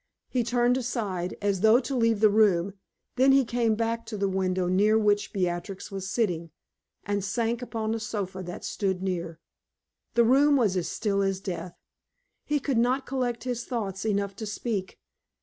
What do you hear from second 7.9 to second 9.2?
a sofa that stood